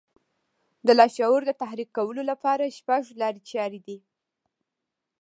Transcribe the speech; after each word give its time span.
د 0.85 0.87
لاشعور 0.99 1.41
د 1.45 1.51
تحريکولو 1.61 2.21
لپاره 2.31 2.75
شپږ 2.77 3.03
لارې 3.21 3.41
چارې 3.51 3.79
دي. 3.87 3.97